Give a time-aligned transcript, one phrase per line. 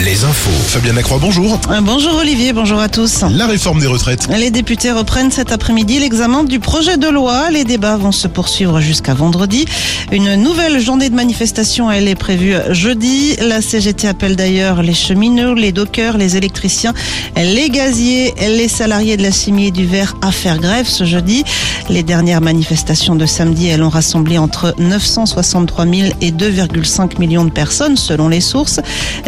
[0.00, 0.50] Les infos.
[0.66, 1.60] Fabien Lacroix, bonjour.
[1.70, 3.22] Euh, Bonjour Olivier, bonjour à tous.
[3.30, 4.26] La réforme des retraites.
[4.36, 7.50] Les députés reprennent cet après-midi l'examen du projet de loi.
[7.50, 9.64] Les débats vont se poursuivre jusqu'à vendredi.
[10.10, 13.36] Une nouvelle journée de manifestation, elle est prévue jeudi.
[13.36, 16.94] La CGT appelle d'ailleurs les cheminots, les dockers, les électriciens,
[17.36, 21.44] les gaziers, les salariés de la cimier et du verre à faire grève ce jeudi.
[21.88, 27.50] Les dernières manifestations de samedi, elles ont rassemblé entre 963 000 et 2,5 millions de
[27.50, 28.80] personnes selon les sources.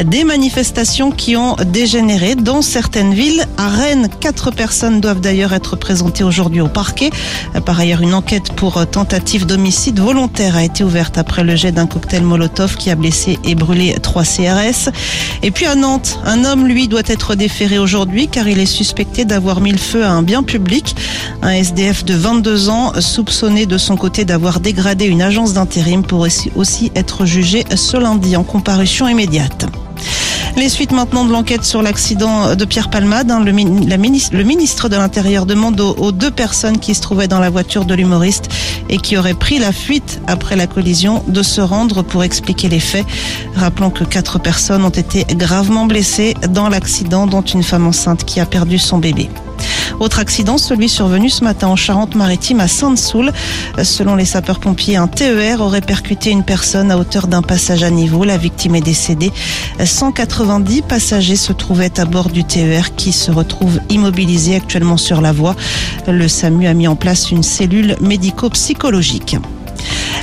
[0.04, 3.44] Des manifestations qui ont dégénéré dans certaines villes.
[3.58, 7.10] À Rennes, quatre personnes doivent d'ailleurs être présentées aujourd'hui au parquet.
[7.64, 11.86] Par ailleurs, une enquête pour tentative d'homicide volontaire a été ouverte après le jet d'un
[11.86, 14.90] cocktail Molotov qui a blessé et brûlé trois CRS.
[15.42, 19.24] Et puis à Nantes, un homme, lui, doit être déféré aujourd'hui car il est suspecté
[19.24, 20.96] d'avoir mis le feu à un bien public.
[21.42, 26.20] Un SDF de 22 ans, soupçonné de son côté d'avoir dégradé une agence d'intérim pour
[26.20, 29.66] aussi, aussi être jugé ce lundi en comparution immédiate.
[30.56, 33.30] Les suites maintenant de l'enquête sur l'accident de Pierre Palmade.
[33.30, 33.52] hein, Le,
[34.42, 37.94] ministre de l'Intérieur demande aux, aux deux personnes qui se trouvaient dans la voiture de
[37.94, 38.48] l'humoriste
[38.88, 42.80] et qui auraient pris la fuite après la collision de se rendre pour expliquer les
[42.80, 43.06] faits.
[43.56, 48.38] Rappelons que quatre personnes ont été gravement blessées dans l'accident, dont une femme enceinte qui
[48.38, 49.28] a perdu son bébé.
[50.00, 53.32] Autre accident, celui survenu ce matin en Charente-Maritime à Sainte-Soule.
[53.82, 58.24] Selon les sapeurs-pompiers, un TER aurait percuté une personne à hauteur d'un passage à niveau.
[58.24, 59.32] La victime est décédée.
[59.82, 65.32] 190 passagers se trouvaient à bord du TER qui se retrouve immobilisé actuellement sur la
[65.32, 65.54] voie.
[66.08, 69.36] Le SAMU a mis en place une cellule médico-psychologique.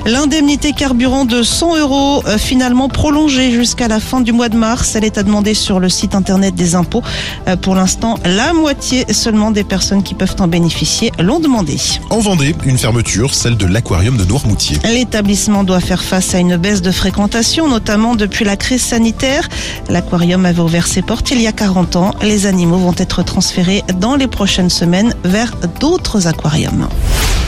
[0.05, 4.95] L'indemnité carburant de 100 euros, euh, finalement prolongée jusqu'à la fin du mois de mars.
[4.95, 7.03] Elle est à demander sur le site internet des impôts.
[7.47, 11.77] Euh, Pour l'instant, la moitié seulement des personnes qui peuvent en bénéficier l'ont demandé.
[12.09, 14.77] En Vendée, une fermeture, celle de l'aquarium de Noirmoutier.
[14.85, 19.47] L'établissement doit faire face à une baisse de fréquentation, notamment depuis la crise sanitaire.
[19.87, 22.15] L'aquarium avait ouvert ses portes il y a 40 ans.
[22.23, 26.87] Les animaux vont être transférés dans les prochaines semaines vers d'autres aquariums.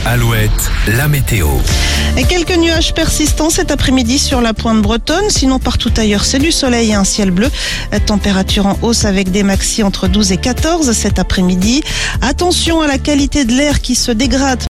[0.06, 0.50] Alouette,
[0.98, 1.48] la météo.
[2.18, 5.30] Et quelques nuages persistants cet après-midi sur la pointe bretonne.
[5.30, 7.48] Sinon, partout ailleurs, c'est du soleil et un ciel bleu.
[8.04, 11.82] Température en hausse avec des maxi entre 12 et 14 cet après-midi.
[12.20, 14.62] Attention à la qualité de l'air qui se dégrade